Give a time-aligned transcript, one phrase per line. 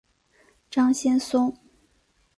[0.71, 1.55] 张先松。